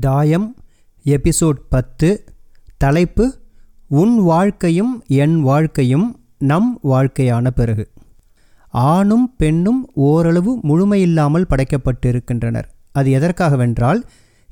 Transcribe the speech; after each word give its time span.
தாயம் 0.00 0.56
எபிசோட் 1.04 1.58
பத்து 1.68 2.24
தலைப்பு 2.78 3.38
உன் 3.88 4.22
வாழ்க்கையும் 4.22 5.04
என் 5.06 5.40
வாழ்க்கையும் 5.40 6.20
நம் 6.38 6.78
வாழ்க்கையான 6.82 7.50
பிறகு 7.50 7.90
ஆணும் 8.68 9.34
பெண்ணும் 9.36 9.90
ஓரளவு 9.94 10.58
முழுமையில்லாமல் 10.62 11.44
படைக்கப்பட்டிருக்கின்றனர். 11.48 12.64
அது 12.92 13.10
எதற்காகவென்றால் 13.10 14.02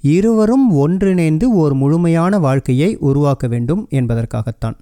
இருவரும் 0.01 0.71
ஒன்றிணைந்து 0.71 1.53
ஓர் 1.53 1.75
முழுமையான 1.75 2.39
வாழ்க்கையை 2.39 2.97
உருவாக்க 2.97 3.47
வேண்டும் 3.47 3.87
என்பதற்காகத்தான். 3.91 4.77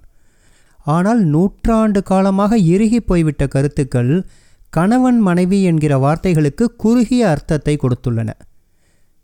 ஆனால் 0.77 1.19
நூற்றாண்டு 1.19 2.03
காலமாக 2.03 2.57
இறுகி 2.57 3.01
போய்விட்ட 3.01 3.47
கருத்துக்கள் 3.47 4.27
கணவன் 4.69 5.19
மனைவி 5.19 5.63
என்கிற 5.63 5.97
வார்த்தைகளுக்கு 5.97 6.63
குறுகிய 6.77 7.29
அர்த்தத்தை 7.29 7.77
கொடுத்துள்ளன. 7.81 8.29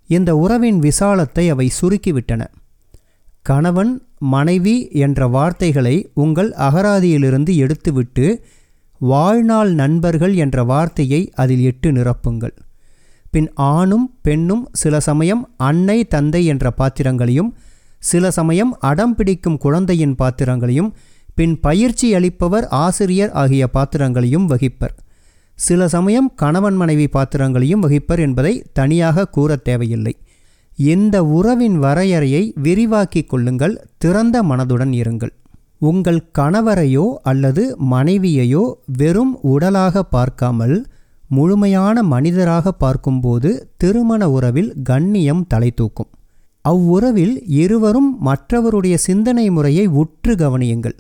இந்த 0.08 0.36
உறவின் 0.36 0.80
விசாலத்தை 0.80 1.50
அவை 1.50 1.72
சுருக்கிவிட்டன. 1.82 2.44
கணவன் 3.42 3.94
மனைவி 4.18 4.76
என்ற 5.06 5.28
வார்த்தைகளை 5.28 6.10
உங்கள் 6.14 6.52
அகராதியிலிருந்து 6.52 7.52
எடுத்துவிட்டு 7.56 8.42
வாழ்நாள் 9.02 9.72
நண்பர்கள் 9.74 10.36
என்ற 10.36 10.64
வார்த்தையை 10.64 11.32
அதில் 11.34 11.60
இட்டு 11.60 11.92
நிரப்புங்கள். 11.92 12.56
பின் 13.32 13.50
ஆணும் 13.54 14.18
பெண்ணும் 14.22 14.70
சில 14.72 15.00
சமயம் 15.00 15.50
அன்னை 15.58 16.06
தந்தை 16.06 16.46
என்ற 16.46 16.72
பாத்திரங்களையும் 16.72 17.54
சில 18.00 18.32
சமயம் 18.32 18.78
அடம் 18.80 19.16
பிடிக்கும் 19.16 19.58
குழந்தையின் 19.58 20.16
பாத்திரங்களையும் 20.16 20.94
பின் 21.36 21.60
பயிற்சி 21.60 22.14
அளிப்பவர் 22.16 22.68
ஆசிரியர் 22.68 23.32
ஆகிய 23.32 23.68
பாத்திரங்களையும் 23.68 24.50
வகிப்பர். 24.50 24.96
சில 25.58 25.88
சமயம் 25.88 26.32
கணவன் 26.36 26.76
மனைவி 26.76 27.08
பாத்திரங்களையும் 27.08 27.84
வகிப்பர் 27.86 28.20
என்பதை 28.20 28.64
தனியாக 28.74 29.28
கூற 29.28 29.56
தேவையில்லை. 29.56 30.14
இந்த 30.78 31.24
உறவின் 31.24 31.80
வரையறையை 31.80 32.54
விரிவாக்கிக் 32.56 33.30
கொள்ளுங்கள் 33.30 33.82
திறந்த 33.98 34.44
மனதுடன் 34.44 34.92
இருங்கள். 34.92 35.34
உங்கள் 35.80 36.28
கணவரையோ 36.40 37.06
அல்லது 37.22 37.78
மனைவியையோ 37.78 38.64
வெறும் 38.98 39.40
உடலாக 39.42 40.04
பார்க்காமல் 40.04 40.86
முழுமையான 41.28 42.04
மனிதராக 42.04 42.72
பார்க்கும்போது 42.72 43.70
திருமண 43.78 44.30
உறவில் 44.30 44.74
கண்ணியம் 44.84 45.48
தலை 45.48 45.72
தூக்கும். 45.72 46.10
அவ்வுறவில் 46.66 47.36
இருவரும் 47.46 48.12
மற்றவருடைய 48.26 48.96
சிந்தனை 48.96 49.50
முறையை 49.50 49.86
உற்று 49.88 50.36
கவனியுங்கள். 50.36 50.98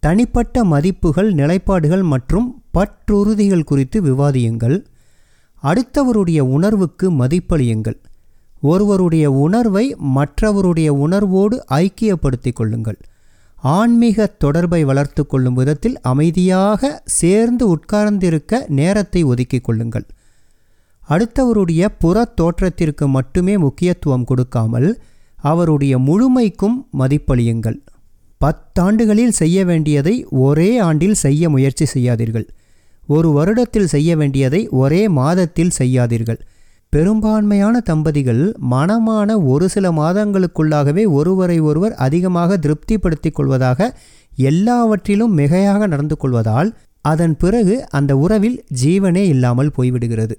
தனிப்பட்ட 0.00 0.64
மதிப்புகள் 0.64 1.34
நிலைப்பாடுகள் 1.34 2.02
மற்றும் 2.02 2.61
பற்றுறுதிகள் 2.74 3.64
குறித்து 3.64 4.02
விவாதியுங்கள். 4.02 4.84
அடுத்தவருடைய 5.62 6.40
உணர்வுக்கு 6.40 7.10
மதிப்பளியுங்கள். 7.10 7.98
ஒருவருடைய 8.60 9.30
உணர்வை 9.30 9.96
மற்றவருடைய 10.16 10.88
உணர்வோடு 10.88 11.64
ஐக்கியப்படுத்திக் 11.70 12.52
கொள்ளுங்கள். 12.52 12.96
ஆன்மீக 13.56 14.26
தொடர்பை 14.26 14.84
வளர்த்து 14.84 15.26
கொள்ளும் 15.26 15.54
விதத்தில் 15.54 16.00
அமைதியாக 16.00 17.02
சேர்ந்து 17.04 17.68
உட்கார்ந்திருக்க 17.68 18.64
நேரத்தை 18.68 19.24
ஒதுக்கிக் 19.24 19.64
கொள்ளுங்கள். 19.64 20.06
அடுத்தவருடைய 21.08 21.88
புற 21.98 22.24
தோற்றத்திற்கு 22.24 23.08
மட்டுமே 23.08 23.58
முக்கியத்துவம் 23.58 24.24
கொடுக்காமல் 24.24 25.02
அவருடைய 25.36 25.98
முழுமைக்கும் 25.98 26.86
மதிப்பளியுங்கள். 26.98 27.78
பத்தாண்டுகளில் 28.40 29.38
செய்ய 29.40 29.64
வேண்டியதை 29.64 30.26
ஒரே 30.30 30.78
ஆண்டில் 30.78 31.14
செய்ய 31.14 31.50
முயற்சி 31.50 31.84
செய்யாதீர்கள். 31.84 32.48
ஒரு 33.12 33.28
வருடத்தில் 33.36 33.92
செய்ய 33.94 34.10
வேண்டியதை 34.16 34.60
ஒரே 34.82 35.02
மாதத்தில் 35.18 35.76
செய்யாதீர்கள். 35.78 36.40
பெரும்பான்மையான 36.92 37.74
தம்பதிகள் 37.90 38.42
மனமான 38.72 39.28
ஒரு 39.52 39.66
சில 39.74 39.86
மாதங்களுக்குள்ளாகவே 39.92 41.04
ஒருவரை 41.18 41.58
ஒருவர் 41.68 41.94
அதிகமாக 42.06 42.58
திருப்திப்படுத்திக் 42.64 43.36
கொள்வதாக 43.36 43.88
எல்லாவற்றிலும் 44.48 45.36
மிகையாக 45.38 45.86
நடந்து 45.86 46.16
கொள்வதால் 46.16 46.70
அதன் 47.04 47.36
பிறகு 47.36 47.74
அந்த 47.98 48.12
உறவில் 48.24 48.58
ஜீவனே 48.82 49.22
இல்லாமல் 49.34 49.74
போய்விடுகிறது. 49.76 50.34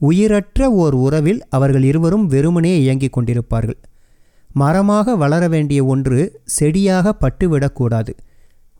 உயிரற்ற 0.00 0.70
ஓர் 0.82 0.96
உறவில் 1.06 1.40
அவர்கள் 1.56 1.84
இருவரும் 1.90 2.26
வெறுமனே 2.26 2.72
இயங்கிக் 2.80 3.14
கொண்டிருப்பார்கள். 3.16 3.78
மரமாக 4.54 5.14
வளர 5.22 5.44
வேண்டிய 5.48 5.80
ஒன்று 5.84 6.18
செடியாக 6.56 7.14
பட்டுவிடக்கூடாது 7.22 8.12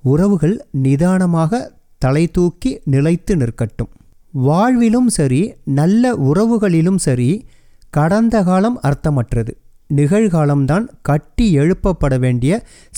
உறவுகள் 0.04 0.56
நிதானமாக 0.84 1.62
தலை 2.04 2.24
தூக்கி 2.36 2.70
நிலைத்து 2.94 3.34
நிற்கட்டும். 3.36 3.92
வாழ்விலும் 4.34 5.10
சரி 5.18 5.42
நல்ல 5.80 6.14
உறவுகளிலும் 6.30 7.00
சரி 7.06 7.28
கடந்த 7.90 8.36
காலம் 8.42 8.78
அர்த்தமற்றது. 8.88 9.52
நிகழ்காலம்தான் 9.90 10.86
கட்டி 11.02 11.46
எழுப்பப்பட 11.58 12.14
வேண்டிய 12.18 12.52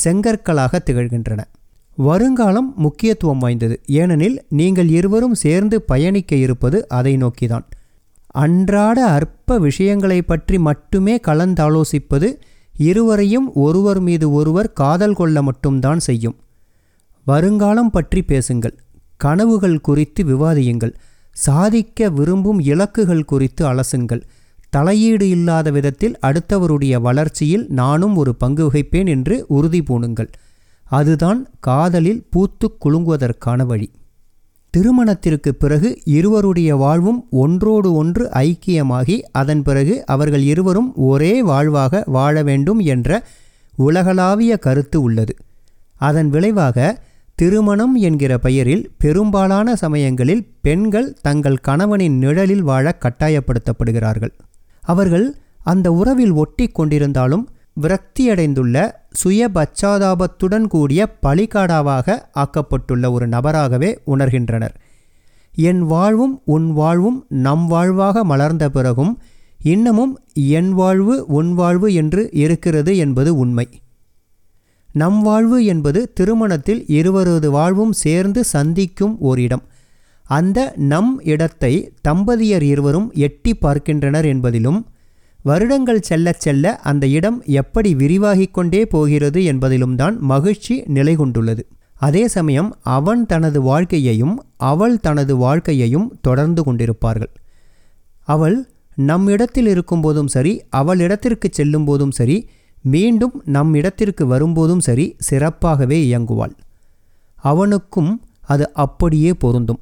செங்கற்களாக 0.04 0.80
திகழ்கின்றன. 0.86 1.40
வருங்காலம் 1.98 2.68
முக்கியத்துவம் 2.76 3.38
வாய்ந்தது. 3.38 3.76
ஏனெனில் 4.00 4.36
நீங்கள் 4.58 4.90
இருவரும் 4.98 5.36
சேர்ந்து 5.42 5.76
பயணிக்க 5.90 6.32
இருப்பது 6.36 6.78
அதை 6.98 7.12
நோக்கிதான். 7.16 7.66
அன்றாட 8.42 8.98
அற்ப 9.16 9.58
விஷயங்களை 9.58 10.18
பற்றி 10.22 10.56
மட்டுமே 10.68 11.14
கலந்தாலோசிப்பது 11.28 12.28
இருவரையும் 12.88 13.46
ஒருவர் 13.64 14.00
மீது 14.00 14.26
ஒருவர் 14.38 14.68
காதல் 14.80 15.14
கொள்ள 15.14 15.36
மட்டும்தான் 15.42 16.00
செய்யும். 16.08 16.36
வருங்காலம் 17.26 17.90
பற்றி 17.90 18.20
பேசுங்கள். 18.32 18.74
கனவுகள் 19.16 19.80
குறித்து 19.80 20.24
விவாதியுங்கள். 20.24 20.94
சாதிக்க 21.32 22.08
விரும்பும் 22.10 22.60
இலக்குகள் 22.60 23.24
குறித்து 23.24 23.62
அலசுங்கள். 23.72 24.22
தலையீடு 24.68 25.28
இல்லாத 25.28 25.70
விதத்தில் 25.70 26.18
அடுத்தவருடைய 26.22 27.00
வளர்ச்சியில் 27.00 27.66
நானும் 27.68 28.16
ஒரு 28.16 28.34
பங்கு 28.34 28.70
வகிப்பேன் 28.70 29.06
என்று 29.06 29.44
உறுதி 29.48 29.80
பூணுங்கள். 29.80 30.28
அதுதான் 30.84 31.48
காதலில் 31.60 32.26
பூத்து 32.30 32.76
குலுங்குவதற்கான 32.84 33.66
வழி. 33.66 33.90
திருமணத்திற்கு 34.70 35.54
பிறகு 35.54 35.98
இருவருடைய 36.04 36.76
வாழ்வும் 36.76 37.26
ஒன்றோடு 37.30 37.94
ஒன்று 37.94 38.28
ஐக்கியமாகி 38.28 39.22
அதன் 39.32 39.62
பிறகு 39.62 40.06
அவர்கள் 40.06 40.42
இருவரும் 40.42 40.96
ஒரே 40.96 41.42
வாழ்வாக 41.42 42.02
வாழ 42.06 42.42
வேண்டும் 42.42 42.78
என்ற 42.78 43.24
உலகளாவிய 43.76 44.56
கருத்து 44.56 45.02
உள்ளது. 45.02 45.36
அதன் 45.94 46.28
விளைவாக 46.28 47.05
திருமணம் 47.38 47.94
என்கிற 47.94 48.38
பெயரில் 48.38 48.90
பெரும்பாலான 48.98 49.76
சமயங்களில் 49.76 50.46
பெண்கள் 50.60 51.16
தங்கள் 51.22 51.56
கணவனின் 51.56 52.16
நிழலில் 52.18 52.62
வாழ 52.62 52.98
கட்டாயப்படுத்தப்படுகிறார்கள். 53.00 54.32
அவர்கள் 54.82 55.36
அந்த 55.62 55.92
உறவில் 55.92 56.30
ஒட்டி 56.30 56.66
கொண்டிருந்தாலும் 56.66 57.44
விரக்தியடைந்துள்ள 57.82 58.92
சுய 59.10 59.48
பச்சாதாபத்துடன் 59.54 60.66
கூடிய 60.66 61.16
பலிகாடாவாக 61.22 62.18
ஆக்கப்பட்டுள்ள 62.34 63.10
ஒரு 63.10 63.28
நபராகவே 63.28 63.98
உணர்கின்றனர். 64.06 64.74
என் 65.54 65.82
வாழ்வும் 65.82 66.42
உன் 66.44 66.72
வாழ்வும் 66.72 67.26
நம் 67.28 67.66
வாழ்வாக 67.66 68.24
மலர்ந்த 68.24 68.70
பிறகும் 68.70 69.18
இன்னமும் 69.62 70.20
என் 70.34 70.72
வாழ்வு 70.72 71.24
உன் 71.26 71.54
வாழ்வு 71.54 71.94
என்று 71.94 72.28
இருக்கிறது 72.32 72.96
என்பது 72.96 73.36
உண்மை. 73.36 73.68
நம் 75.00 75.20
வாழ்வு 75.22 75.58
என்பது 75.64 76.00
திருமணத்தில் 76.12 76.82
இருவரது 76.88 77.48
வாழ்வும் 77.50 77.94
சேர்ந்து 78.02 78.40
சந்திக்கும் 78.44 79.14
ஓர் 79.20 79.38
இடம் 79.38 79.64
அந்த 80.26 80.58
நம் 80.84 81.10
இடத்தை 81.24 81.72
தம்பதியர் 82.08 82.64
இருவரும் 82.72 83.08
எட்டி 83.26 83.52
பார்க்கின்றனர் 83.54 84.24
என்பதிலும் 84.24 84.78
வருடங்கள் 85.40 86.00
செல்ல 86.00 86.32
செல்ல 86.38 86.74
அந்த 86.82 87.04
இடம் 87.08 87.36
எப்படி 87.52 87.90
விரிவாகிக் 87.94 88.54
கொண்டே 88.54 88.80
போகிறது 88.86 89.40
என்பதிலும் 89.44 89.94
தான் 89.94 90.16
மகிழ்ச்சி 90.22 90.74
நிலை 90.86 91.14
கொண்டுள்ளது. 91.16 91.62
அதே 91.96 92.22
சமயம் 92.28 92.70
அவன் 92.96 93.22
தனது 93.26 93.58
வாழ்க்கையையும் 93.62 94.34
அவள் 94.70 94.96
தனது 95.00 95.34
வாழ்க்கையையும் 95.36 96.08
தொடர்ந்து 96.20 96.62
கொண்டிருப்பார்கள். 96.62 97.32
அவள் 98.28 98.56
நம் 98.98 99.26
இடத்தில் 99.26 99.68
இருக்கும்போதும் 99.74 100.30
சரி 100.34 100.52
அவள் 100.70 101.00
இடத்திற்கு 101.00 101.48
செல்லும் 101.52 101.84
போதும் 101.84 102.10
சரி 102.10 102.36
மீண்டும் 102.92 103.34
நம் 103.54 103.72
இடத்திற்கு 103.74 104.24
வரும்போதும் 104.26 104.82
சரி 104.86 105.06
சிறப்பாகவே 105.28 105.98
இயங்குவாள். 106.08 106.54
அவனுக்கும் 107.50 108.12
அது 108.52 108.66
அப்படியே 108.84 109.30
பொருந்தும். 109.44 109.80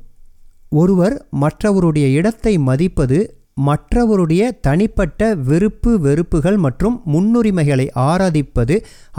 ஒருவர் 0.72 1.16
மற்றவருடைய 1.42 2.06
இடத்தை 2.18 2.54
மதிப்பது 2.68 3.18
மற்றவருடைய 3.66 4.42
தனிப்பட்ட 4.60 5.20
விருப்பு 5.48 5.90
வெறுப்புகள் 6.00 6.56
மற்றும் 6.56 6.96
முன்னுரிமைகளை 7.12 7.86
ஆராதிப்பது 8.08 8.76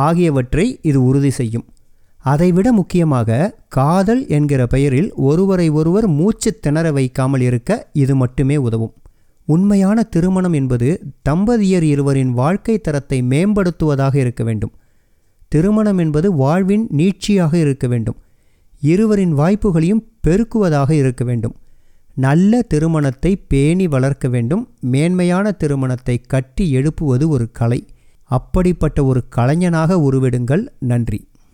ஆகியவற்றை 0.08 0.66
இது 0.82 1.00
உறுதி 1.04 1.32
செய்யும். 1.40 1.66
அதைவிட 2.26 2.68
முக்கியமாக 2.72 3.40
காதல் 3.78 4.22
என்கிற 4.28 4.62
பெயரில் 4.68 5.10
ஒருவரை 5.30 5.68
ஒருவர் 5.80 6.08
மூச்சு 6.18 6.52
திணற 6.60 6.88
வைக்காமல் 6.92 7.42
இருக்க 7.42 7.72
இது 8.04 8.14
மட்டுமே 8.16 8.58
உதவும். 8.68 8.94
உண்மையான 9.46 10.04
திருமணம் 10.04 10.54
என்பது 10.54 11.04
தம்பதியர் 11.30 11.82
இருவரின் 11.82 12.34
வாழ்க்கை 12.34 12.80
தரத்தை 12.80 13.22
மேம்படுத்துவதாக 13.22 14.16
இருக்க 14.16 14.44
வேண்டும். 14.44 14.72
திருமணம் 15.48 15.98
என்பது 15.98 16.34
வாழ்வின் 16.34 16.88
நீட்சியாக 16.98 17.54
இருக்க 17.54 17.88
வேண்டும். 17.88 18.16
இருவரின் 18.80 19.38
வாய்ப்புகளையும் 19.38 20.04
பெருக்குவதாக 20.28 20.92
இருக்க 20.92 21.26
வேண்டும். 21.26 21.56
நல்ல 22.14 22.62
திருமணத்தை 22.62 23.36
பேணி 23.36 23.88
வளர்க்க 23.88 24.28
வேண்டும். 24.28 24.70
மேன்மையான 24.80 25.52
திருமணத்தை 25.52 26.22
கட்டி 26.28 26.72
எழுப்புவது 26.72 27.30
ஒரு 27.30 27.52
கலை. 27.52 27.88
அப்படிப்பட்ட 28.24 29.06
ஒரு 29.06 29.24
கலைஞனாக 29.36 30.08
உருவெடுங்கள். 30.12 30.68
நன்றி. 30.80 31.28